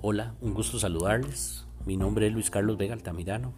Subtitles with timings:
[0.00, 1.66] Hola, un gusto saludarles.
[1.84, 3.52] Mi nombre es Luis Carlos Vega Altamirano.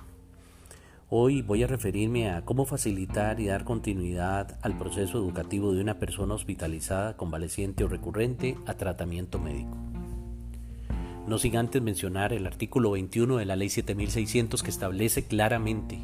[1.11, 5.99] Hoy voy a referirme a cómo facilitar y dar continuidad al proceso educativo de una
[5.99, 9.77] persona hospitalizada, convaleciente o recurrente a tratamiento médico.
[11.27, 15.99] No sin antes mencionar el artículo 21 de la Ley 7600 que establece claramente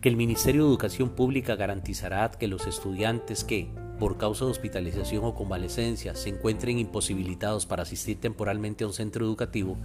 [0.00, 5.24] que el Ministerio de Educación Pública garantizará que los estudiantes que, por causa de hospitalización
[5.24, 9.76] o convalecencia, se encuentren imposibilitados para asistir temporalmente a un centro educativo,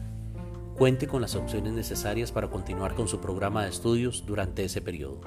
[0.77, 5.21] cuente con las opciones necesarias para continuar con su programa de estudios durante ese periodo.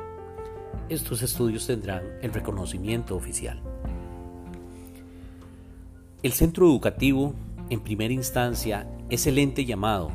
[0.88, 3.62] Estos estudios tendrán el reconocimiento oficial.
[6.22, 7.34] El centro educativo,
[7.70, 10.10] en primera instancia, es el ente llamado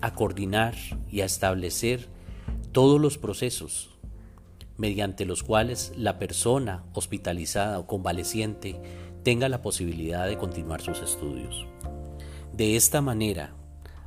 [0.00, 0.74] a coordinar
[1.10, 2.08] y a establecer
[2.72, 3.90] todos los procesos
[4.80, 8.80] mediante los cuales la persona hospitalizada o convaleciente
[9.22, 11.66] tenga la posibilidad de continuar sus estudios.
[12.54, 13.52] De esta manera,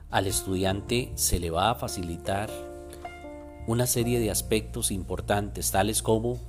[0.09, 2.49] al estudiante se le va a facilitar
[3.67, 6.39] una serie de aspectos importantes, tales como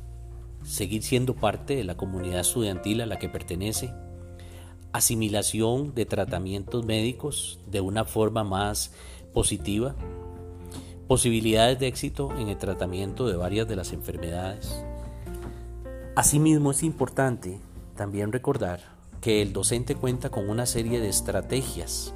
[0.62, 3.92] seguir siendo parte de la comunidad estudiantil a la que pertenece,
[4.92, 8.91] asimilación de tratamientos médicos de una forma más
[9.34, 9.94] positiva,
[11.06, 14.84] posibilidades de éxito en el tratamiento de varias de las enfermedades.
[16.16, 17.60] Asimismo es importante
[17.97, 18.80] también recordar
[19.20, 22.14] que el docente cuenta con una serie de estrategias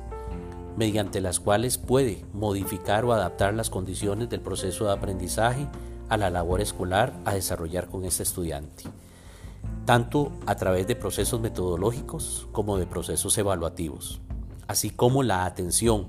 [0.77, 5.67] mediante las cuales puede modificar o adaptar las condiciones del proceso de aprendizaje
[6.09, 8.85] a la labor escolar a desarrollar con este estudiante,
[9.85, 14.21] tanto a través de procesos metodológicos como de procesos evaluativos,
[14.69, 16.09] así como la atención,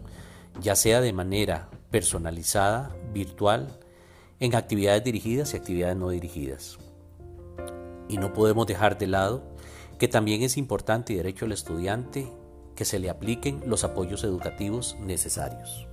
[0.61, 3.79] ya sea de manera personalizada, virtual,
[4.39, 6.77] en actividades dirigidas y actividades no dirigidas.
[8.07, 9.43] Y no podemos dejar de lado
[9.97, 12.31] que también es importante y derecho al estudiante
[12.75, 15.88] que se le apliquen los apoyos educativos necesarios.